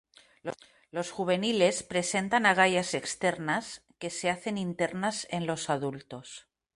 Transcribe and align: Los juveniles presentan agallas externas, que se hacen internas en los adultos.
Los 0.89 1.11
juveniles 1.11 1.83
presentan 1.83 2.47
agallas 2.47 2.95
externas, 2.95 3.83
que 3.99 4.09
se 4.09 4.31
hacen 4.31 4.57
internas 4.57 5.27
en 5.29 5.45
los 5.45 5.69
adultos. 5.69 6.47